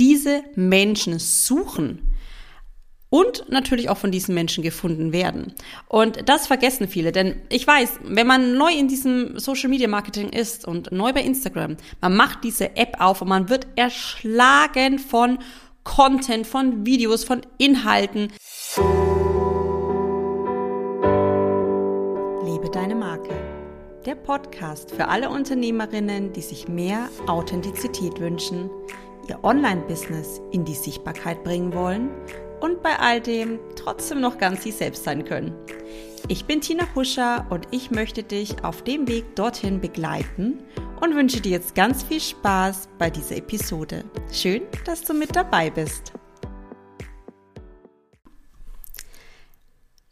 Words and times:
diese 0.00 0.42
Menschen 0.56 1.18
suchen 1.18 2.10
und 3.10 3.44
natürlich 3.50 3.90
auch 3.90 3.98
von 3.98 4.10
diesen 4.10 4.34
Menschen 4.34 4.62
gefunden 4.62 5.12
werden. 5.12 5.52
Und 5.88 6.28
das 6.28 6.46
vergessen 6.46 6.88
viele, 6.88 7.12
denn 7.12 7.42
ich 7.50 7.66
weiß, 7.66 8.00
wenn 8.04 8.26
man 8.26 8.56
neu 8.56 8.72
in 8.72 8.88
diesem 8.88 9.38
Social 9.38 9.68
Media 9.68 9.88
Marketing 9.88 10.30
ist 10.30 10.66
und 10.66 10.90
neu 10.90 11.12
bei 11.12 11.22
Instagram, 11.22 11.76
man 12.00 12.16
macht 12.16 12.44
diese 12.44 12.76
App 12.76 12.96
auf 12.98 13.20
und 13.20 13.28
man 13.28 13.50
wird 13.50 13.66
erschlagen 13.76 14.98
von 14.98 15.38
Content, 15.84 16.46
von 16.46 16.86
Videos, 16.86 17.24
von 17.24 17.42
Inhalten. 17.58 18.32
Lebe 22.44 22.70
deine 22.72 22.94
Marke. 22.94 23.34
Der 24.06 24.14
Podcast 24.14 24.92
für 24.92 25.08
alle 25.08 25.28
Unternehmerinnen, 25.28 26.32
die 26.32 26.40
sich 26.40 26.68
mehr 26.68 27.10
Authentizität 27.26 28.18
wünschen, 28.18 28.70
ihr 29.28 29.42
Online-Business 29.42 30.40
in 30.52 30.64
die 30.64 30.74
Sichtbarkeit 30.74 31.44
bringen 31.44 31.74
wollen 31.74 32.10
und 32.60 32.82
bei 32.82 32.98
all 32.98 33.20
dem 33.20 33.58
trotzdem 33.76 34.20
noch 34.20 34.38
ganz 34.38 34.62
sie 34.62 34.72
selbst 34.72 35.04
sein 35.04 35.24
können. 35.24 35.54
Ich 36.28 36.44
bin 36.44 36.60
Tina 36.60 36.84
Huscher 36.94 37.46
und 37.50 37.66
ich 37.70 37.90
möchte 37.90 38.22
dich 38.22 38.62
auf 38.64 38.82
dem 38.82 39.08
Weg 39.08 39.34
dorthin 39.36 39.80
begleiten 39.80 40.58
und 41.00 41.14
wünsche 41.14 41.40
dir 41.40 41.52
jetzt 41.52 41.74
ganz 41.74 42.02
viel 42.02 42.20
Spaß 42.20 42.88
bei 42.98 43.10
dieser 43.10 43.36
Episode. 43.36 44.04
Schön, 44.32 44.62
dass 44.84 45.02
du 45.02 45.14
mit 45.14 45.34
dabei 45.34 45.70
bist. 45.70 46.12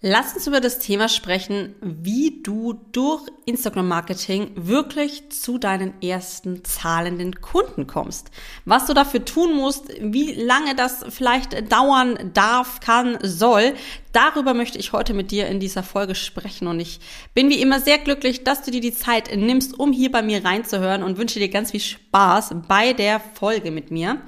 Lass 0.00 0.32
uns 0.34 0.46
über 0.46 0.60
das 0.60 0.78
Thema 0.78 1.08
sprechen, 1.08 1.74
wie 1.80 2.40
du 2.44 2.74
durch 2.92 3.22
Instagram 3.46 3.88
Marketing 3.88 4.52
wirklich 4.54 5.30
zu 5.30 5.58
deinen 5.58 6.00
ersten 6.00 6.64
zahlenden 6.64 7.40
Kunden 7.40 7.88
kommst. 7.88 8.30
Was 8.64 8.86
du 8.86 8.94
dafür 8.94 9.24
tun 9.24 9.56
musst, 9.56 9.88
wie 10.00 10.34
lange 10.34 10.76
das 10.76 11.04
vielleicht 11.08 11.72
dauern 11.72 12.30
darf, 12.32 12.78
kann, 12.78 13.18
soll, 13.22 13.74
darüber 14.12 14.54
möchte 14.54 14.78
ich 14.78 14.92
heute 14.92 15.14
mit 15.14 15.32
dir 15.32 15.48
in 15.48 15.58
dieser 15.58 15.82
Folge 15.82 16.14
sprechen. 16.14 16.68
Und 16.68 16.78
ich 16.78 17.00
bin 17.34 17.48
wie 17.48 17.60
immer 17.60 17.80
sehr 17.80 17.98
glücklich, 17.98 18.44
dass 18.44 18.62
du 18.62 18.70
dir 18.70 18.80
die 18.80 18.94
Zeit 18.94 19.34
nimmst, 19.34 19.76
um 19.80 19.92
hier 19.92 20.12
bei 20.12 20.22
mir 20.22 20.44
reinzuhören 20.44 21.02
und 21.02 21.18
wünsche 21.18 21.40
dir 21.40 21.48
ganz 21.48 21.72
viel 21.72 21.80
Spaß 21.80 22.54
bei 22.68 22.92
der 22.92 23.18
Folge 23.18 23.72
mit 23.72 23.90
mir. 23.90 24.22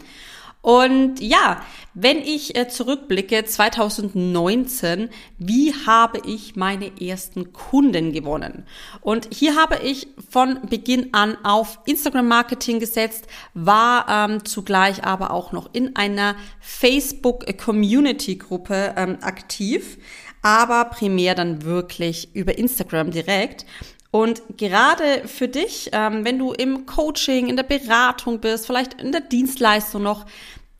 Und 0.62 1.20
ja, 1.20 1.62
wenn 1.94 2.18
ich 2.18 2.54
äh, 2.54 2.68
zurückblicke 2.68 3.44
2019, 3.44 5.08
wie 5.38 5.72
habe 5.86 6.20
ich 6.26 6.54
meine 6.54 7.00
ersten 7.00 7.52
Kunden 7.52 8.12
gewonnen? 8.12 8.66
Und 9.00 9.28
hier 9.32 9.56
habe 9.56 9.78
ich 9.82 10.08
von 10.30 10.60
Beginn 10.68 11.14
an 11.14 11.38
auf 11.44 11.80
Instagram 11.86 12.28
Marketing 12.28 12.78
gesetzt, 12.78 13.26
war 13.54 14.06
ähm, 14.08 14.44
zugleich 14.44 15.02
aber 15.02 15.30
auch 15.30 15.52
noch 15.52 15.72
in 15.72 15.96
einer 15.96 16.36
Facebook 16.60 17.46
Community 17.56 18.36
Gruppe 18.36 18.94
ähm, 18.96 19.16
aktiv, 19.22 19.96
aber 20.42 20.86
primär 20.86 21.34
dann 21.34 21.64
wirklich 21.64 22.34
über 22.34 22.58
Instagram 22.58 23.10
direkt. 23.10 23.64
Und 24.10 24.42
gerade 24.56 25.28
für 25.28 25.48
dich, 25.48 25.90
ähm, 25.92 26.24
wenn 26.24 26.38
du 26.38 26.52
im 26.52 26.86
Coaching, 26.86 27.48
in 27.48 27.56
der 27.56 27.62
Beratung 27.62 28.40
bist, 28.40 28.66
vielleicht 28.66 29.00
in 29.00 29.12
der 29.12 29.20
Dienstleistung 29.20 30.02
noch, 30.02 30.26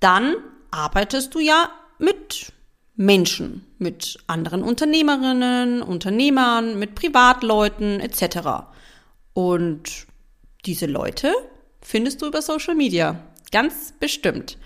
dann 0.01 0.35
arbeitest 0.71 1.35
du 1.35 1.39
ja 1.39 1.71
mit 1.99 2.53
Menschen, 2.97 3.65
mit 3.79 4.19
anderen 4.27 4.63
Unternehmerinnen, 4.63 5.83
Unternehmern, 5.83 6.79
mit 6.79 6.95
Privatleuten 6.95 8.01
etc. 8.01 8.67
Und 9.33 10.07
diese 10.67 10.87
Leute 10.87 11.33
findest 11.81 12.21
du 12.21 12.27
über 12.27 12.43
Social 12.43 12.75
Media, 12.75 13.21
ganz 13.53 13.95
bestimmt. 13.99 14.59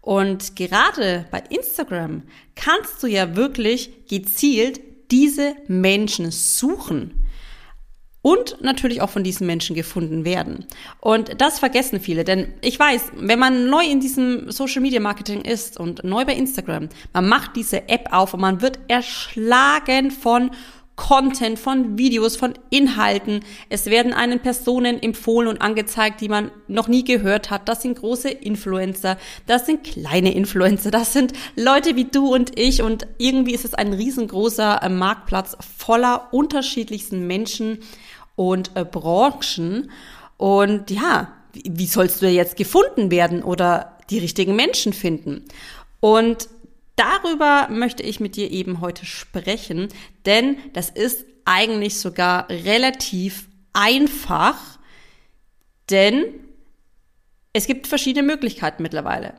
Und 0.00 0.56
gerade 0.56 1.26
bei 1.30 1.42
Instagram 1.50 2.22
kannst 2.54 3.02
du 3.02 3.08
ja 3.08 3.36
wirklich 3.36 4.06
gezielt 4.08 4.80
diese 5.10 5.54
Menschen 5.68 6.30
suchen 6.30 7.25
und 8.26 8.60
natürlich 8.60 9.02
auch 9.02 9.10
von 9.10 9.22
diesen 9.22 9.46
Menschen 9.46 9.76
gefunden 9.76 10.24
werden. 10.24 10.66
Und 10.98 11.40
das 11.40 11.60
vergessen 11.60 12.00
viele, 12.00 12.24
denn 12.24 12.52
ich 12.60 12.76
weiß, 12.76 13.12
wenn 13.14 13.38
man 13.38 13.70
neu 13.70 13.84
in 13.84 14.00
diesem 14.00 14.50
Social 14.50 14.82
Media 14.82 14.98
Marketing 14.98 15.42
ist 15.42 15.78
und 15.78 16.02
neu 16.02 16.24
bei 16.24 16.34
Instagram, 16.34 16.88
man 17.12 17.28
macht 17.28 17.54
diese 17.54 17.88
App 17.88 18.08
auf 18.10 18.34
und 18.34 18.40
man 18.40 18.62
wird 18.62 18.80
erschlagen 18.88 20.10
von 20.10 20.50
Content, 20.96 21.58
von 21.58 21.98
Videos, 21.98 22.36
von 22.36 22.54
Inhalten. 22.70 23.44
Es 23.68 23.86
werden 23.86 24.12
einen 24.12 24.40
Personen 24.40 25.00
empfohlen 25.00 25.46
und 25.46 25.60
angezeigt, 25.60 26.20
die 26.20 26.28
man 26.28 26.50
noch 26.66 26.88
nie 26.88 27.04
gehört 27.04 27.50
hat. 27.50 27.68
Das 27.68 27.82
sind 27.82 27.98
große 27.98 28.30
Influencer, 28.30 29.18
das 29.46 29.66
sind 29.66 29.84
kleine 29.84 30.34
Influencer, 30.34 30.90
das 30.90 31.12
sind 31.12 31.32
Leute 31.54 31.94
wie 31.94 32.06
du 32.06 32.34
und 32.34 32.58
ich 32.58 32.82
und 32.82 33.06
irgendwie 33.18 33.54
ist 33.54 33.66
es 33.66 33.74
ein 33.74 33.92
riesengroßer 33.92 34.82
äh, 34.82 34.88
Marktplatz 34.88 35.56
voller 35.78 36.32
unterschiedlichsten 36.32 37.26
Menschen 37.28 37.78
und 38.36 38.70
äh, 38.76 38.84
Branchen. 38.84 39.90
Und 40.36 40.90
ja, 40.90 41.32
wie, 41.52 41.86
sollst 41.86 42.22
du 42.22 42.28
jetzt 42.28 42.56
gefunden 42.56 43.10
werden 43.10 43.42
oder 43.42 43.98
die 44.10 44.18
richtigen 44.18 44.54
Menschen 44.54 44.92
finden? 44.92 45.44
Und 46.00 46.48
darüber 46.94 47.68
möchte 47.70 48.02
ich 48.02 48.20
mit 48.20 48.36
dir 48.36 48.50
eben 48.50 48.80
heute 48.80 49.04
sprechen, 49.06 49.88
denn 50.26 50.58
das 50.74 50.90
ist 50.90 51.24
eigentlich 51.44 51.98
sogar 51.98 52.48
relativ 52.50 53.48
einfach, 53.72 54.78
denn 55.90 56.24
es 57.52 57.66
gibt 57.66 57.86
verschiedene 57.86 58.26
Möglichkeiten 58.26 58.82
mittlerweile. 58.82 59.34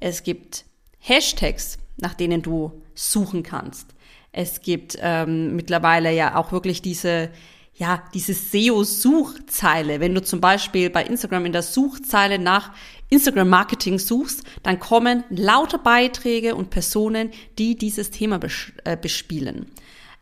Es 0.00 0.22
gibt 0.22 0.64
Hashtags, 0.98 1.78
nach 1.96 2.14
denen 2.14 2.42
du 2.42 2.82
suchen 2.94 3.42
kannst. 3.42 3.94
Es 4.32 4.60
gibt 4.60 4.98
ähm, 5.00 5.54
mittlerweile 5.54 6.12
ja 6.12 6.36
auch 6.36 6.50
wirklich 6.50 6.82
diese 6.82 7.30
ja, 7.76 8.04
diese 8.14 8.34
SEO-Suchzeile. 8.34 9.98
Wenn 10.00 10.14
du 10.14 10.22
zum 10.22 10.40
Beispiel 10.40 10.90
bei 10.90 11.04
Instagram 11.04 11.46
in 11.46 11.52
der 11.52 11.62
Suchzeile 11.62 12.38
nach 12.38 12.72
Instagram-Marketing 13.10 13.98
suchst, 13.98 14.44
dann 14.62 14.78
kommen 14.78 15.24
lauter 15.28 15.78
Beiträge 15.78 16.54
und 16.54 16.70
Personen, 16.70 17.30
die 17.58 17.76
dieses 17.76 18.10
Thema 18.10 18.38
äh, 18.84 18.96
bespielen. 18.96 19.66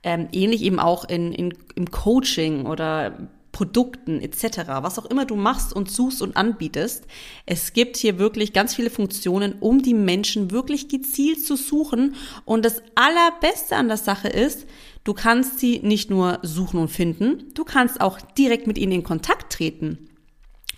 Ähm, 0.03 0.29
ähnlich 0.33 0.63
eben 0.63 0.81
auch 0.81 1.05
in, 1.05 1.33
in, 1.33 1.55
im 1.75 1.91
Coaching 1.91 2.67
oder 2.67 3.29
Produkten 3.63 4.21
etc., 4.21 4.59
was 4.81 4.99
auch 4.99 5.07
immer 5.07 5.25
du 5.25 5.37
machst 5.37 5.73
und 5.73 5.89
suchst 5.89 6.21
und 6.21 6.37
anbietest. 6.37 7.07
Es 7.47 7.73
gibt 7.73 7.97
hier 7.97 8.19
wirklich 8.19 8.53
ganz 8.53 8.75
viele 8.75 8.91
Funktionen, 8.91 9.55
um 9.61 9.83
die 9.83 9.95
Menschen 9.95 10.51
wirklich 10.51 10.89
gezielt 10.89 11.47
zu 11.47 11.55
suchen. 11.55 12.17
Und 12.45 12.65
das 12.65 12.83
Allerbeste 12.97 13.77
an 13.77 13.87
der 13.87 13.99
Sache 13.99 14.27
ist, 14.27 14.67
Du 15.05 15.15
kannst 15.15 15.59
sie 15.59 15.81
nicht 15.81 16.11
nur 16.11 16.39
suchen 16.43 16.79
und 16.79 16.87
finden, 16.87 17.53
du 17.55 17.65
kannst 17.65 18.01
auch 18.01 18.21
direkt 18.21 18.69
mit 18.69 18.79
ihnen 18.79 18.93
in 18.93 19.03
Kontakt 19.03 19.53
treten. 19.53 20.12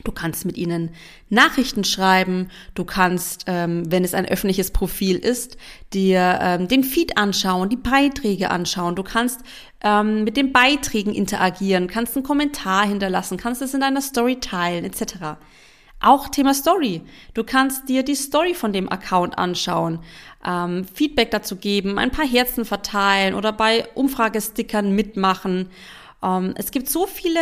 Du 0.05 0.13
kannst 0.13 0.45
mit 0.45 0.59
ihnen 0.59 0.91
Nachrichten 1.31 1.83
schreiben, 1.83 2.51
du 2.75 2.85
kannst, 2.85 3.45
ähm, 3.47 3.91
wenn 3.91 4.05
es 4.05 4.13
ein 4.13 4.27
öffentliches 4.27 4.71
Profil 4.71 5.17
ist, 5.17 5.57
dir 5.95 6.39
ähm, 6.43 6.69
den 6.69 6.85
Feed 6.85 7.17
anschauen, 7.17 7.71
die 7.71 7.77
Beiträge 7.77 8.51
anschauen, 8.51 8.97
du 8.97 9.03
kannst 9.03 9.41
ähm, 9.83 10.25
mit 10.25 10.37
den 10.37 10.53
Beiträgen 10.53 11.15
interagieren, 11.15 11.89
kannst 11.89 12.17
einen 12.17 12.25
Kommentar 12.25 12.87
hinterlassen, 12.87 13.39
kannst 13.39 13.63
es 13.63 13.73
in 13.73 13.81
deiner 13.81 14.03
Story 14.03 14.39
teilen, 14.41 14.85
etc. 14.85 15.39
Auch 16.01 16.29
Thema 16.29 16.53
Story. 16.53 17.01
Du 17.33 17.43
kannst 17.43 17.89
dir 17.89 18.03
die 18.03 18.15
Story 18.15 18.53
von 18.53 18.75
dem 18.75 18.93
Account 18.93 19.39
anschauen, 19.39 20.01
ähm, 20.47 20.85
Feedback 20.93 21.31
dazu 21.31 21.57
geben, 21.57 21.99
ein 21.99 22.11
paar 22.11 22.27
Herzen 22.27 22.67
verteilen 22.67 23.35
oder 23.35 23.53
bei 23.53 23.89
Umfragestickern 23.95 24.95
mitmachen. 24.95 25.71
Ähm, 26.23 26.53
es 26.59 26.71
gibt 26.73 26.91
so 26.91 27.07
viele 27.07 27.41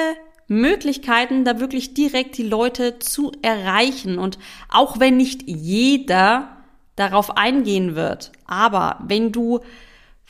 Möglichkeiten, 0.48 1.44
da 1.44 1.60
wirklich 1.60 1.94
direkt 1.94 2.36
die 2.38 2.42
Leute 2.42 2.98
zu 2.98 3.32
erreichen. 3.42 4.18
Und 4.18 4.38
auch 4.68 5.00
wenn 5.00 5.16
nicht 5.16 5.42
jeder 5.46 6.56
darauf 6.96 7.36
eingehen 7.36 7.94
wird, 7.94 8.32
aber 8.46 8.98
wenn 9.06 9.32
du 9.32 9.60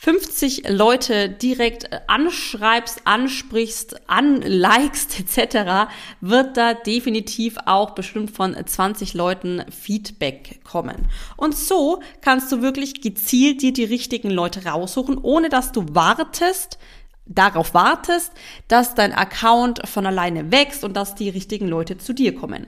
50 0.03 0.67
Leute 0.67 1.29
direkt 1.29 1.89
anschreibst, 2.07 3.07
ansprichst, 3.07 4.01
anlikest 4.09 5.17
etc., 5.37 5.89
wird 6.19 6.57
da 6.57 6.73
definitiv 6.73 7.55
auch 7.65 7.91
bestimmt 7.91 8.31
von 8.31 8.53
20 8.53 9.13
Leuten 9.13 9.63
Feedback 9.71 10.59
kommen. 10.65 11.07
Und 11.37 11.55
so 11.55 12.01
kannst 12.19 12.51
du 12.51 12.61
wirklich 12.61 13.01
gezielt 13.01 13.61
dir 13.61 13.71
die 13.71 13.85
richtigen 13.85 14.29
Leute 14.29 14.65
raussuchen, 14.65 15.17
ohne 15.17 15.47
dass 15.47 15.71
du 15.71 15.85
wartest, 15.91 16.79
darauf 17.25 17.73
wartest, 17.73 18.31
dass 18.67 18.95
dein 18.95 19.13
Account 19.13 19.87
von 19.87 20.05
alleine 20.05 20.51
wächst 20.51 20.83
und 20.83 20.95
dass 20.95 21.15
die 21.15 21.29
richtigen 21.29 21.67
Leute 21.67 21.97
zu 21.97 22.13
dir 22.13 22.35
kommen. 22.35 22.67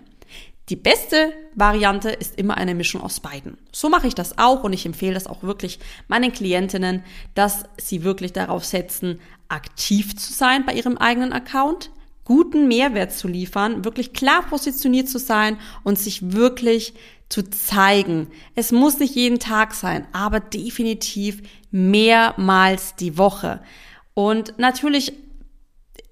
Die 0.69 0.75
beste 0.75 1.31
Variante 1.53 2.09
ist 2.09 2.39
immer 2.39 2.57
eine 2.57 2.73
Mischung 2.73 3.01
aus 3.01 3.19
beiden. 3.19 3.57
So 3.71 3.87
mache 3.87 4.07
ich 4.07 4.15
das 4.15 4.39
auch 4.39 4.63
und 4.63 4.73
ich 4.73 4.85
empfehle 4.87 5.13
das 5.13 5.27
auch 5.27 5.43
wirklich 5.43 5.79
meinen 6.07 6.33
Klientinnen, 6.33 7.03
dass 7.35 7.65
sie 7.77 8.03
wirklich 8.03 8.33
darauf 8.33 8.65
setzen, 8.65 9.19
aktiv 9.47 10.15
zu 10.17 10.33
sein 10.33 10.65
bei 10.65 10.73
ihrem 10.73 10.97
eigenen 10.97 11.33
Account, 11.33 11.91
guten 12.23 12.67
Mehrwert 12.67 13.13
zu 13.13 13.27
liefern, 13.27 13.85
wirklich 13.85 14.13
klar 14.13 14.41
positioniert 14.41 15.07
zu 15.07 15.19
sein 15.19 15.59
und 15.83 15.99
sich 15.99 16.31
wirklich 16.31 16.95
zu 17.29 17.47
zeigen. 17.47 18.27
Es 18.55 18.71
muss 18.71 18.97
nicht 18.97 19.13
jeden 19.13 19.37
Tag 19.37 19.75
sein, 19.75 20.07
aber 20.13 20.39
definitiv 20.39 21.43
mehrmals 21.69 22.95
die 22.95 23.19
Woche. 23.19 23.61
Und 24.15 24.57
natürlich 24.57 25.13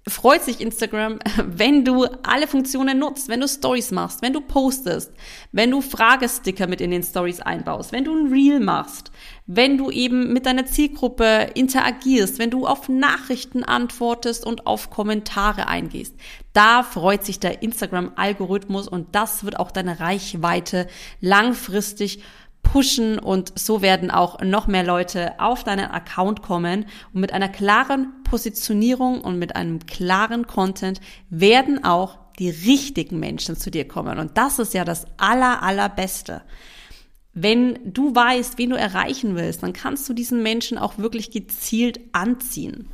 freut 0.07 0.43
sich 0.43 0.59
Instagram, 0.59 1.19
wenn 1.45 1.85
du 1.85 2.05
alle 2.23 2.47
Funktionen 2.47 2.99
nutzt, 2.99 3.29
wenn 3.29 3.39
du 3.39 3.47
Stories 3.47 3.91
machst, 3.91 4.21
wenn 4.21 4.33
du 4.33 4.41
postest, 4.41 5.11
wenn 5.51 5.71
du 5.71 5.81
Fragesticker 5.81 6.67
mit 6.67 6.81
in 6.81 6.91
den 6.91 7.03
Stories 7.03 7.39
einbaust, 7.39 7.91
wenn 7.91 8.03
du 8.03 8.13
ein 8.13 8.31
Reel 8.31 8.59
machst, 8.59 9.11
wenn 9.45 9.77
du 9.77 9.91
eben 9.91 10.33
mit 10.33 10.45
deiner 10.45 10.65
Zielgruppe 10.65 11.51
interagierst, 11.55 12.39
wenn 12.39 12.49
du 12.49 12.67
auf 12.67 12.89
Nachrichten 12.89 13.63
antwortest 13.63 14.45
und 14.45 14.67
auf 14.67 14.89
Kommentare 14.89 15.67
eingehst. 15.67 16.15
Da 16.53 16.83
freut 16.83 17.25
sich 17.25 17.39
der 17.39 17.63
Instagram-Algorithmus 17.63 18.87
und 18.87 19.15
das 19.15 19.43
wird 19.43 19.57
auch 19.57 19.71
deine 19.71 19.99
Reichweite 19.99 20.87
langfristig 21.19 22.21
pushen 22.73 23.19
und 23.19 23.53
so 23.53 23.83
werden 23.83 24.09
auch 24.09 24.41
noch 24.41 24.65
mehr 24.65 24.83
Leute 24.83 25.39
auf 25.39 25.63
deinen 25.63 25.91
Account 25.91 26.41
kommen 26.41 26.87
und 27.13 27.21
mit 27.21 27.31
einer 27.31 27.47
klaren 27.47 28.07
Positionierung 28.23 29.21
und 29.21 29.37
mit 29.37 29.55
einem 29.55 29.85
klaren 29.85 30.47
Content 30.47 30.99
werden 31.29 31.83
auch 31.83 32.17
die 32.39 32.49
richtigen 32.49 33.19
Menschen 33.19 33.55
zu 33.55 33.69
dir 33.69 33.87
kommen 33.87 34.17
und 34.17 34.39
das 34.39 34.57
ist 34.57 34.73
ja 34.73 34.85
das 34.85 35.05
aller 35.17 35.61
allerbeste. 35.61 36.41
Wenn 37.35 37.77
du 37.93 38.15
weißt, 38.15 38.57
wen 38.57 38.71
du 38.71 38.75
erreichen 38.75 39.35
willst, 39.35 39.61
dann 39.61 39.73
kannst 39.73 40.09
du 40.09 40.13
diesen 40.13 40.41
Menschen 40.41 40.79
auch 40.79 40.97
wirklich 40.97 41.29
gezielt 41.29 41.99
anziehen. 42.11 42.89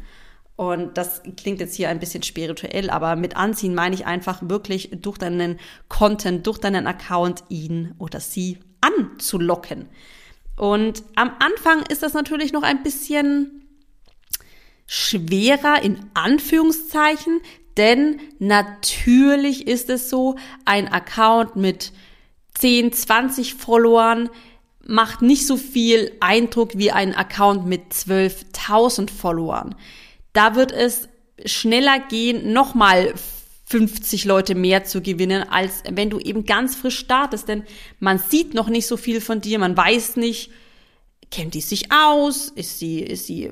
Und 0.57 0.97
das 0.97 1.21
klingt 1.37 1.61
jetzt 1.61 1.75
hier 1.75 1.87
ein 1.87 1.99
bisschen 1.99 2.23
spirituell, 2.23 2.89
aber 2.89 3.15
mit 3.15 3.37
anziehen 3.37 3.75
meine 3.75 3.95
ich 3.95 4.05
einfach 4.05 4.41
wirklich 4.43 4.89
durch 4.91 5.17
deinen 5.17 5.57
Content, 5.87 6.45
durch 6.45 6.57
deinen 6.57 6.85
Account 6.85 7.45
ihn 7.47 7.93
oder 7.97 8.19
sie 8.19 8.59
anzulocken. 8.81 9.89
Und 10.55 11.03
am 11.15 11.31
Anfang 11.39 11.83
ist 11.83 12.03
das 12.03 12.13
natürlich 12.13 12.51
noch 12.51 12.63
ein 12.63 12.83
bisschen 12.83 13.65
schwerer 14.87 15.81
in 15.81 15.99
Anführungszeichen, 16.13 17.41
denn 17.77 18.19
natürlich 18.39 19.67
ist 19.67 19.89
es 19.89 20.09
so, 20.09 20.35
ein 20.65 20.87
Account 20.91 21.55
mit 21.55 21.93
10, 22.55 22.91
20 22.91 23.53
Followern 23.53 24.29
macht 24.85 25.21
nicht 25.21 25.45
so 25.45 25.55
viel 25.55 26.11
Eindruck 26.19 26.71
wie 26.75 26.91
ein 26.91 27.15
Account 27.15 27.67
mit 27.67 27.93
12.000 27.93 29.09
Followern. 29.09 29.75
Da 30.33 30.55
wird 30.55 30.71
es 30.71 31.07
schneller 31.45 31.99
gehen, 31.99 32.51
nochmal 32.51 33.13
50 33.69 34.25
Leute 34.25 34.56
mehr 34.56 34.83
zu 34.83 35.01
gewinnen, 35.01 35.48
als 35.48 35.83
wenn 35.89 36.10
du 36.10 36.19
eben 36.19 36.45
ganz 36.45 36.75
frisch 36.75 36.98
startest. 36.98 37.48
Denn 37.48 37.63
man 38.00 38.18
sieht 38.18 38.54
noch 38.56 38.68
nicht 38.68 38.88
so 38.88 38.98
viel 38.98 39.21
von 39.21 39.42
dir, 39.42 39.60
man 39.60 39.77
weiß 39.77 40.16
nicht, 40.16 40.51
kennt 41.30 41.54
die 41.54 41.62
sich 41.62 41.92
aus, 41.92 42.50
ist 42.50 42.80
sie, 42.80 43.00
ist 43.00 43.27
sie, 43.27 43.51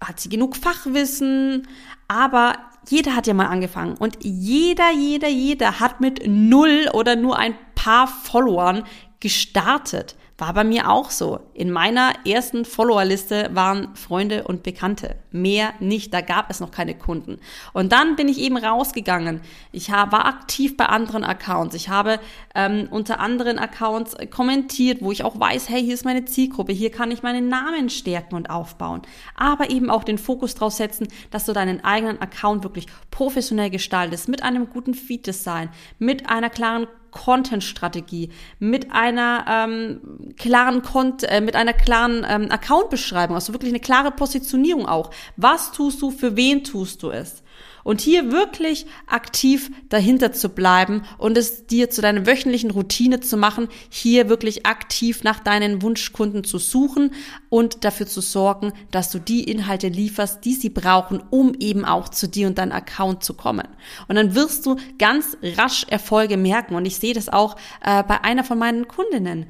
hat 0.00 0.20
sie 0.20 0.28
genug 0.28 0.56
Fachwissen, 0.56 1.66
aber 2.06 2.56
jeder 2.88 3.16
hat 3.16 3.26
ja 3.26 3.34
mal 3.34 3.46
angefangen 3.46 3.96
und 3.96 4.18
jeder, 4.22 4.92
jeder, 4.92 5.28
jeder 5.28 5.80
hat 5.80 6.00
mit 6.00 6.26
null 6.26 6.88
oder 6.92 7.16
nur 7.16 7.38
ein 7.38 7.56
paar 7.74 8.06
Followern 8.06 8.84
gestartet. 9.20 10.16
War 10.38 10.52
bei 10.52 10.64
mir 10.64 10.90
auch 10.90 11.10
so. 11.10 11.40
In 11.54 11.70
meiner 11.70 12.12
ersten 12.26 12.66
Followerliste 12.66 13.48
waren 13.54 13.96
Freunde 13.96 14.44
und 14.44 14.62
Bekannte. 14.62 15.16
Mehr 15.30 15.72
nicht. 15.80 16.12
Da 16.12 16.20
gab 16.20 16.50
es 16.50 16.60
noch 16.60 16.70
keine 16.70 16.94
Kunden. 16.94 17.38
Und 17.72 17.92
dann 17.92 18.16
bin 18.16 18.28
ich 18.28 18.38
eben 18.38 18.58
rausgegangen. 18.58 19.40
Ich 19.72 19.90
war 19.90 20.26
aktiv 20.26 20.76
bei 20.76 20.86
anderen 20.86 21.24
Accounts. 21.24 21.74
Ich 21.74 21.88
habe 21.88 22.20
ähm, 22.54 22.86
unter 22.90 23.18
anderen 23.18 23.58
Accounts 23.58 24.14
kommentiert, 24.30 25.00
wo 25.00 25.10
ich 25.10 25.24
auch 25.24 25.40
weiß, 25.40 25.70
hey, 25.70 25.82
hier 25.82 25.94
ist 25.94 26.04
meine 26.04 26.26
Zielgruppe. 26.26 26.72
Hier 26.72 26.90
kann 26.90 27.10
ich 27.10 27.22
meinen 27.22 27.48
Namen 27.48 27.88
stärken 27.88 28.34
und 28.34 28.50
aufbauen. 28.50 29.00
Aber 29.36 29.70
eben 29.70 29.88
auch 29.88 30.04
den 30.04 30.18
Fokus 30.18 30.54
drauf 30.54 30.74
setzen, 30.74 31.08
dass 31.30 31.46
du 31.46 31.54
deinen 31.54 31.82
eigenen 31.82 32.20
Account 32.20 32.62
wirklich 32.62 32.88
professionell 33.10 33.70
gestaltest. 33.70 34.28
Mit 34.28 34.42
einem 34.42 34.68
guten 34.68 34.92
Feed-Design. 34.92 35.70
Mit 35.98 36.28
einer 36.28 36.50
klaren 36.50 36.88
Content-Strategie, 37.16 38.30
mit 38.58 38.92
einer 38.92 39.44
ähm, 39.48 40.34
klaren 40.36 40.82
Kont 40.82 41.24
äh, 41.24 41.40
mit 41.40 41.56
einer 41.56 41.72
klaren 41.72 42.24
ähm, 42.28 42.50
Account-Beschreibung, 42.50 43.34
also 43.34 43.52
wirklich 43.52 43.72
eine 43.72 43.80
klare 43.80 44.10
Positionierung 44.10 44.86
auch. 44.86 45.10
Was 45.36 45.72
tust 45.72 46.02
du, 46.02 46.10
für 46.10 46.36
wen 46.36 46.64
tust 46.64 47.02
du 47.02 47.10
es? 47.10 47.42
Und 47.86 48.00
hier 48.00 48.32
wirklich 48.32 48.84
aktiv 49.06 49.70
dahinter 49.90 50.32
zu 50.32 50.48
bleiben 50.48 51.02
und 51.18 51.38
es 51.38 51.68
dir 51.68 51.88
zu 51.88 52.02
deiner 52.02 52.26
wöchentlichen 52.26 52.72
Routine 52.72 53.20
zu 53.20 53.36
machen, 53.36 53.68
hier 53.88 54.28
wirklich 54.28 54.66
aktiv 54.66 55.22
nach 55.22 55.38
deinen 55.38 55.82
Wunschkunden 55.82 56.42
zu 56.42 56.58
suchen 56.58 57.12
und 57.48 57.84
dafür 57.84 58.08
zu 58.08 58.20
sorgen, 58.20 58.72
dass 58.90 59.12
du 59.12 59.20
die 59.20 59.44
Inhalte 59.44 59.86
lieferst, 59.86 60.44
die 60.44 60.54
sie 60.54 60.68
brauchen, 60.68 61.22
um 61.30 61.54
eben 61.60 61.84
auch 61.84 62.08
zu 62.08 62.26
dir 62.26 62.48
und 62.48 62.58
deinem 62.58 62.72
Account 62.72 63.22
zu 63.22 63.34
kommen. 63.34 63.68
Und 64.08 64.16
dann 64.16 64.34
wirst 64.34 64.66
du 64.66 64.74
ganz 64.98 65.36
rasch 65.56 65.86
Erfolge 65.88 66.36
merken. 66.36 66.74
Und 66.74 66.86
ich 66.86 66.96
sehe 66.96 67.14
das 67.14 67.28
auch 67.28 67.54
äh, 67.84 68.02
bei 68.02 68.24
einer 68.24 68.42
von 68.42 68.58
meinen 68.58 68.88
Kundinnen 68.88 69.46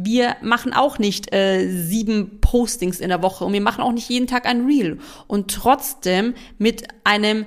wir 0.00 0.36
machen 0.42 0.72
auch 0.74 1.00
nicht 1.00 1.34
äh, 1.34 1.68
sieben 1.68 2.40
Postings 2.40 3.00
in 3.00 3.08
der 3.08 3.20
Woche 3.20 3.44
und 3.44 3.52
wir 3.52 3.60
machen 3.60 3.82
auch 3.82 3.90
nicht 3.90 4.08
jeden 4.08 4.28
Tag 4.28 4.46
ein 4.46 4.64
Reel. 4.64 4.98
Und 5.26 5.52
trotzdem 5.52 6.34
mit 6.56 6.84
einem 7.02 7.46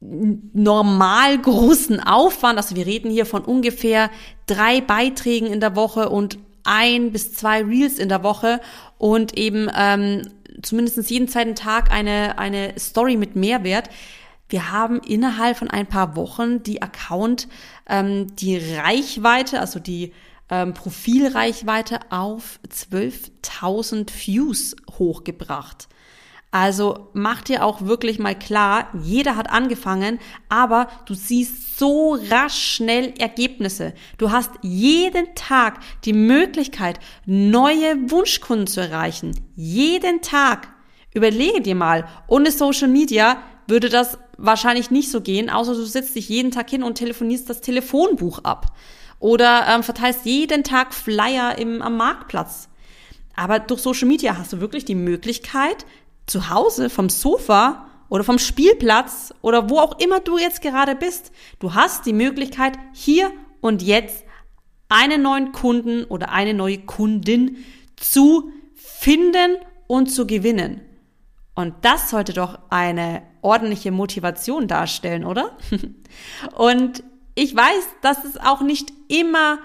normal 0.00 1.38
großen 1.38 2.00
Aufwand, 2.00 2.56
also 2.56 2.76
wir 2.76 2.86
reden 2.86 3.10
hier 3.10 3.26
von 3.26 3.44
ungefähr 3.44 4.10
drei 4.46 4.80
Beiträgen 4.80 5.46
in 5.46 5.60
der 5.60 5.74
Woche 5.74 6.08
und 6.08 6.38
ein 6.64 7.12
bis 7.12 7.32
zwei 7.32 7.64
Reels 7.64 7.98
in 7.98 8.08
der 8.08 8.22
Woche 8.22 8.60
und 8.98 9.36
eben 9.36 9.70
ähm, 9.74 10.22
zumindest 10.62 11.10
jeden 11.10 11.28
zweiten 11.28 11.54
Tag 11.54 11.90
eine, 11.90 12.38
eine 12.38 12.78
Story 12.78 13.16
mit 13.16 13.36
Mehrwert. 13.36 13.88
Wir 14.48 14.70
haben 14.70 15.00
innerhalb 15.00 15.56
von 15.56 15.68
ein 15.68 15.86
paar 15.86 16.14
Wochen 16.16 16.62
die 16.62 16.80
Account, 16.80 17.48
ähm, 17.88 18.34
die 18.36 18.56
Reichweite, 18.56 19.60
also 19.60 19.78
die 19.80 20.12
ähm, 20.50 20.74
Profilreichweite 20.74 22.00
auf 22.10 22.60
12.000 22.68 24.10
Views 24.10 24.76
hochgebracht. 24.98 25.88
Also 26.50 27.10
mach 27.12 27.42
dir 27.42 27.62
auch 27.62 27.82
wirklich 27.82 28.18
mal 28.18 28.34
klar, 28.34 28.88
jeder 29.02 29.36
hat 29.36 29.50
angefangen, 29.50 30.18
aber 30.48 30.88
du 31.04 31.12
siehst 31.12 31.78
so 31.78 32.18
rasch 32.30 32.76
schnell 32.76 33.12
Ergebnisse. 33.18 33.92
Du 34.16 34.30
hast 34.30 34.50
jeden 34.62 35.34
Tag 35.34 35.80
die 36.06 36.14
Möglichkeit, 36.14 37.00
neue 37.26 38.10
Wunschkunden 38.10 38.66
zu 38.66 38.80
erreichen. 38.80 39.38
Jeden 39.56 40.22
Tag. 40.22 40.68
Überlege 41.12 41.60
dir 41.60 41.74
mal, 41.74 42.08
ohne 42.28 42.50
Social 42.50 42.88
Media 42.88 43.42
würde 43.66 43.90
das 43.90 44.18
wahrscheinlich 44.38 44.90
nicht 44.90 45.10
so 45.10 45.20
gehen, 45.20 45.50
außer 45.50 45.74
du 45.74 45.84
sitzt 45.84 46.14
dich 46.14 46.30
jeden 46.30 46.50
Tag 46.50 46.70
hin 46.70 46.82
und 46.82 46.94
telefonierst 46.94 47.50
das 47.50 47.60
Telefonbuch 47.60 48.38
ab. 48.44 48.74
Oder 49.20 49.66
ähm, 49.68 49.82
verteilst 49.82 50.24
jeden 50.24 50.64
Tag 50.64 50.94
Flyer 50.94 51.58
im, 51.58 51.82
am 51.82 51.96
Marktplatz. 51.96 52.68
Aber 53.36 53.58
durch 53.58 53.80
Social 53.80 54.08
Media 54.08 54.36
hast 54.38 54.52
du 54.52 54.60
wirklich 54.60 54.84
die 54.84 54.94
Möglichkeit, 54.94 55.84
zu 56.28 56.50
Hause 56.50 56.90
vom 56.90 57.08
Sofa 57.08 57.86
oder 58.08 58.24
vom 58.24 58.38
Spielplatz 58.38 59.34
oder 59.42 59.68
wo 59.70 59.78
auch 59.78 59.98
immer 59.98 60.20
du 60.20 60.38
jetzt 60.38 60.62
gerade 60.62 60.94
bist. 60.94 61.32
Du 61.58 61.74
hast 61.74 62.06
die 62.06 62.12
Möglichkeit, 62.12 62.78
hier 62.92 63.30
und 63.60 63.82
jetzt 63.82 64.24
einen 64.88 65.22
neuen 65.22 65.52
Kunden 65.52 66.04
oder 66.04 66.30
eine 66.30 66.54
neue 66.54 66.78
Kundin 66.78 67.56
zu 67.96 68.50
finden 68.74 69.56
und 69.86 70.06
zu 70.06 70.26
gewinnen. 70.26 70.80
Und 71.54 71.74
das 71.82 72.10
sollte 72.10 72.32
doch 72.32 72.58
eine 72.70 73.22
ordentliche 73.42 73.90
Motivation 73.90 74.68
darstellen, 74.68 75.24
oder? 75.24 75.56
und 76.56 77.02
ich 77.34 77.54
weiß, 77.54 77.88
dass 78.00 78.24
es 78.24 78.36
auch 78.38 78.60
nicht 78.60 78.92
immer 79.08 79.58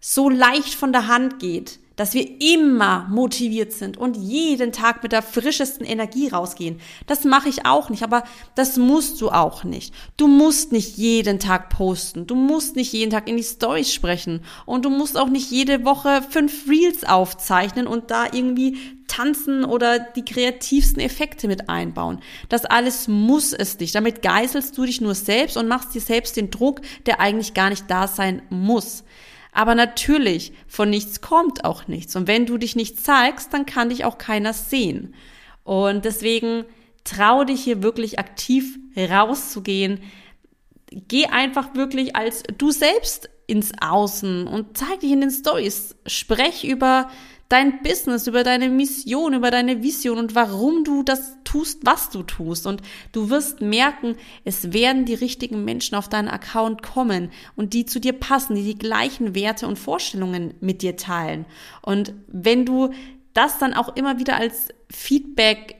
so 0.00 0.28
leicht 0.28 0.74
von 0.74 0.92
der 0.92 1.08
Hand 1.08 1.38
geht 1.38 1.78
dass 1.96 2.14
wir 2.14 2.40
immer 2.40 3.06
motiviert 3.10 3.72
sind 3.72 3.96
und 3.96 4.16
jeden 4.16 4.72
Tag 4.72 5.02
mit 5.02 5.12
der 5.12 5.22
frischesten 5.22 5.84
Energie 5.84 6.28
rausgehen. 6.28 6.80
Das 7.06 7.24
mache 7.24 7.48
ich 7.48 7.66
auch 7.66 7.90
nicht, 7.90 8.02
aber 8.02 8.24
das 8.54 8.76
musst 8.76 9.20
du 9.20 9.30
auch 9.30 9.64
nicht. 9.64 9.92
Du 10.16 10.28
musst 10.28 10.72
nicht 10.72 10.96
jeden 10.96 11.38
Tag 11.38 11.70
posten, 11.70 12.26
du 12.26 12.34
musst 12.34 12.76
nicht 12.76 12.92
jeden 12.92 13.10
Tag 13.10 13.28
in 13.28 13.36
die 13.36 13.42
Stories 13.42 13.92
sprechen 13.92 14.42
und 14.66 14.84
du 14.84 14.90
musst 14.90 15.16
auch 15.18 15.28
nicht 15.28 15.50
jede 15.50 15.84
Woche 15.84 16.22
fünf 16.28 16.68
Reels 16.68 17.04
aufzeichnen 17.04 17.86
und 17.86 18.10
da 18.10 18.26
irgendwie 18.32 18.76
tanzen 19.08 19.64
oder 19.64 19.98
die 19.98 20.24
kreativsten 20.24 21.00
Effekte 21.00 21.48
mit 21.48 21.68
einbauen. 21.68 22.20
Das 22.48 22.64
alles 22.64 23.08
muss 23.08 23.52
es 23.52 23.78
nicht. 23.78 23.94
Damit 23.94 24.22
geißelst 24.22 24.76
du 24.76 24.84
dich 24.84 25.00
nur 25.00 25.14
selbst 25.14 25.56
und 25.56 25.68
machst 25.68 25.94
dir 25.94 26.00
selbst 26.00 26.36
den 26.36 26.50
Druck, 26.50 26.80
der 27.06 27.20
eigentlich 27.20 27.54
gar 27.54 27.70
nicht 27.70 27.90
da 27.90 28.08
sein 28.08 28.42
muss. 28.50 29.04
Aber 29.56 29.74
natürlich, 29.74 30.52
von 30.68 30.90
nichts 30.90 31.22
kommt 31.22 31.64
auch 31.64 31.88
nichts. 31.88 32.14
Und 32.14 32.26
wenn 32.28 32.44
du 32.44 32.58
dich 32.58 32.76
nicht 32.76 33.00
zeigst, 33.02 33.54
dann 33.54 33.64
kann 33.64 33.88
dich 33.88 34.04
auch 34.04 34.18
keiner 34.18 34.52
sehen. 34.52 35.14
Und 35.64 36.04
deswegen 36.04 36.66
trau 37.04 37.42
dich 37.42 37.64
hier 37.64 37.82
wirklich 37.82 38.18
aktiv 38.18 38.78
rauszugehen. 38.94 40.02
Geh 40.90 41.28
einfach 41.28 41.74
wirklich 41.74 42.14
als 42.14 42.42
du 42.58 42.70
selbst 42.70 43.30
ins 43.46 43.72
Außen 43.80 44.46
und 44.46 44.76
zeig 44.76 45.00
dich 45.00 45.12
in 45.12 45.22
den 45.22 45.30
Stories. 45.30 45.96
Sprech 46.04 46.62
über 46.64 47.08
dein 47.48 47.80
Business, 47.82 48.26
über 48.26 48.42
deine 48.42 48.68
Mission, 48.68 49.34
über 49.34 49.50
deine 49.50 49.82
Vision 49.82 50.18
und 50.18 50.34
warum 50.34 50.84
du 50.84 51.02
das 51.02 51.36
tust, 51.44 51.80
was 51.84 52.10
du 52.10 52.22
tust. 52.22 52.66
Und 52.66 52.82
du 53.12 53.30
wirst 53.30 53.60
merken, 53.60 54.16
es 54.44 54.72
werden 54.72 55.04
die 55.04 55.14
richtigen 55.14 55.64
Menschen 55.64 55.94
auf 55.94 56.08
deinen 56.08 56.28
Account 56.28 56.82
kommen 56.82 57.30
und 57.54 57.72
die 57.72 57.86
zu 57.86 58.00
dir 58.00 58.12
passen, 58.12 58.56
die 58.56 58.64
die 58.64 58.78
gleichen 58.78 59.34
Werte 59.34 59.66
und 59.66 59.78
Vorstellungen 59.78 60.54
mit 60.60 60.82
dir 60.82 60.96
teilen. 60.96 61.46
Und 61.82 62.14
wenn 62.26 62.66
du 62.66 62.90
das 63.32 63.58
dann 63.58 63.74
auch 63.74 63.94
immer 63.96 64.18
wieder 64.18 64.36
als 64.36 64.68
Feedback 64.90 65.75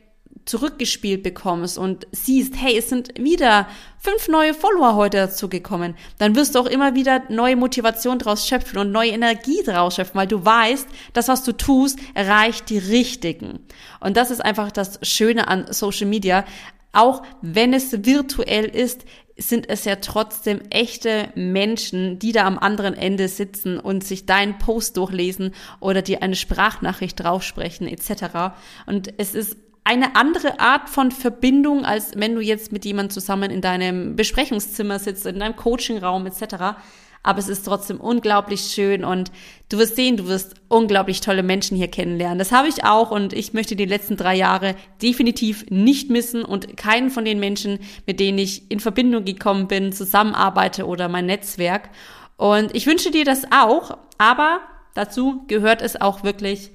zurückgespielt 0.47 1.23
bekommst 1.23 1.77
und 1.77 2.07
siehst, 2.13 2.55
hey, 2.57 2.79
es 2.79 2.89
sind 2.89 3.13
wieder 3.19 3.69
fünf 3.99 4.29
neue 4.29 4.55
Follower 4.55 4.95
heute 4.95 5.19
dazugekommen, 5.19 5.97
dann 6.19 6.37
wirst 6.37 6.55
du 6.55 6.61
auch 6.61 6.67
immer 6.67 6.95
wieder 6.95 7.23
neue 7.29 7.57
Motivation 7.57 8.19
draus 8.19 8.47
schöpfen 8.47 8.79
und 8.79 8.93
neue 8.93 9.11
Energie 9.11 9.63
draus 9.65 9.97
schöpfen, 9.97 10.15
weil 10.15 10.29
du 10.29 10.45
weißt, 10.45 10.87
das, 11.13 11.29
was 11.29 11.43
du 11.43 11.53
tust, 11.53 11.99
erreicht 12.15 12.71
die 12.71 12.79
Richtigen. 12.79 13.59
Und 14.01 14.17
das 14.17 14.31
ist 14.31 14.43
einfach 14.45 14.71
das 14.71 15.01
Schöne 15.03 15.49
an 15.49 15.67
Social 15.71 16.07
Media. 16.07 16.45
Auch 16.93 17.23
wenn 17.43 17.75
es 17.75 18.07
virtuell 18.07 18.67
ist, 18.67 19.05
sind 19.37 19.69
es 19.69 19.85
ja 19.85 19.97
trotzdem 19.97 20.61
echte 20.71 21.29
Menschen, 21.35 22.19
die 22.19 22.33
da 22.33 22.47
am 22.47 22.59
anderen 22.59 22.95
Ende 22.95 23.29
sitzen 23.29 23.79
und 23.79 24.03
sich 24.03 24.25
deinen 24.25 24.59
Post 24.59 24.97
durchlesen 24.97 25.55
oder 25.81 26.01
dir 26.01 26.23
eine 26.23 26.37
Sprachnachricht 26.37 27.23
draufsprechen 27.23 27.87
etc. 27.87 28.55
Und 28.87 29.13
es 29.19 29.35
ist 29.35 29.57
eine 29.87 30.17
andere 30.17 30.59
Art 30.59 30.91
von 30.91 31.13
Verbindung, 31.13 31.85
als 31.85 32.11
wenn 32.17 32.35
du 32.35 32.41
jetzt 32.41 32.73
mit 32.73 32.85
jemandem 32.85 33.11
zusammen 33.11 33.53
in 33.53 33.61
deinem 33.61 34.17
Besprechungszimmer 34.17 34.99
sitzt, 34.99 35.27
in 35.27 35.39
deinem 35.39 35.55
Coachingraum 35.55 36.27
etc. 36.27 36.77
Aber 37.23 37.39
es 37.39 37.49
ist 37.49 37.65
trotzdem 37.65 38.01
unglaublich 38.01 38.63
schön 38.63 39.05
und 39.05 39.31
du 39.69 39.79
wirst 39.79 39.95
sehen, 39.95 40.17
du 40.17 40.27
wirst 40.27 40.55
unglaublich 40.69 41.21
tolle 41.21 41.45
Menschen 41.45 41.77
hier 41.77 41.87
kennenlernen. 41.87 42.41
Das 42.41 42.51
habe 42.51 42.67
ich 42.67 42.83
auch 42.83 43.13
und 43.13 43.33
ich 43.33 43.53
möchte 43.53 43.77
die 43.77 43.85
letzten 43.85 44.17
drei 44.17 44.35
Jahre 44.35 44.75
definitiv 45.03 45.65
nicht 45.71 46.11
missen 46.11 46.45
und 46.45 46.77
keinen 46.77 47.11
von 47.11 47.25
den 47.25 47.39
Menschen, 47.39 47.79
mit 48.07 48.19
denen 48.19 48.39
ich 48.39 48.69
in 48.73 48.81
Verbindung 48.81 49.25
gekommen 49.25 49.69
bin, 49.69 49.93
zusammenarbeite 49.93 50.85
oder 50.85 51.09
mein 51.09 51.27
Netzwerk. 51.27 51.91
Und 52.37 52.75
ich 52.75 52.89
wünsche 52.89 53.13
dir 53.13 53.25
das 53.25 53.45
auch, 53.53 53.99
aber 54.19 54.63
dazu 54.95 55.45
gehört 55.47 55.81
es 55.81 56.01
auch 56.01 56.25
wirklich 56.25 56.73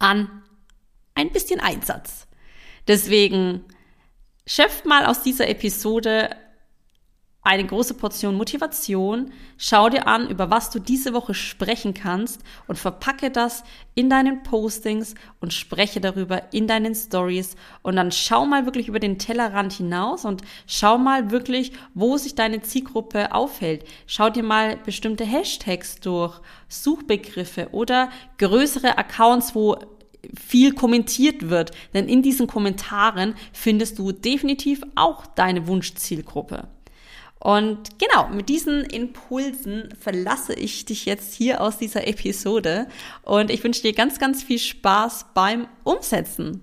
an 0.00 0.28
ein 1.14 1.30
bisschen 1.30 1.60
Einsatz. 1.60 2.26
Deswegen 2.86 3.64
schöpft 4.46 4.84
mal 4.84 5.06
aus 5.06 5.22
dieser 5.22 5.48
Episode 5.48 6.30
eine 7.44 7.66
große 7.66 7.94
Portion 7.94 8.36
Motivation. 8.36 9.30
Schau 9.58 9.90
dir 9.90 10.08
an, 10.08 10.30
über 10.30 10.50
was 10.50 10.70
du 10.70 10.78
diese 10.78 11.12
Woche 11.12 11.34
sprechen 11.34 11.92
kannst 11.92 12.40
und 12.66 12.78
verpacke 12.78 13.30
das 13.30 13.64
in 13.94 14.08
deinen 14.08 14.42
Postings 14.42 15.14
und 15.40 15.52
spreche 15.52 16.00
darüber 16.00 16.54
in 16.54 16.66
deinen 16.66 16.94
Stories 16.94 17.54
und 17.82 17.96
dann 17.96 18.12
schau 18.12 18.46
mal 18.46 18.64
wirklich 18.64 18.88
über 18.88 18.98
den 18.98 19.18
Tellerrand 19.18 19.74
hinaus 19.74 20.24
und 20.24 20.40
schau 20.66 20.96
mal 20.96 21.30
wirklich, 21.30 21.72
wo 21.92 22.16
sich 22.16 22.34
deine 22.34 22.62
Zielgruppe 22.62 23.32
aufhält. 23.32 23.84
Schau 24.06 24.30
dir 24.30 24.42
mal 24.42 24.78
bestimmte 24.78 25.24
Hashtags 25.24 26.00
durch, 26.00 26.40
Suchbegriffe 26.68 27.68
oder 27.72 28.08
größere 28.38 28.96
Accounts, 28.96 29.54
wo 29.54 29.76
viel 30.34 30.72
kommentiert 30.74 31.48
wird. 31.48 31.72
Denn 31.92 32.08
in 32.08 32.22
diesen 32.22 32.46
Kommentaren 32.46 33.34
findest 33.52 33.98
du 33.98 34.12
definitiv 34.12 34.82
auch 34.94 35.26
deine 35.26 35.66
Wunschzielgruppe. 35.66 36.68
Und 37.44 37.98
genau, 37.98 38.28
mit 38.28 38.48
diesen 38.48 38.84
Impulsen 38.84 39.90
verlasse 40.00 40.54
ich 40.54 40.86
dich 40.86 41.04
jetzt 41.04 41.34
hier 41.34 41.60
aus 41.60 41.76
dieser 41.76 42.06
Episode 42.06 42.86
und 43.22 43.50
ich 43.50 43.62
wünsche 43.62 43.82
dir 43.82 43.92
ganz, 43.92 44.18
ganz 44.18 44.42
viel 44.42 44.58
Spaß 44.58 45.26
beim 45.34 45.68
Umsetzen. 45.84 46.62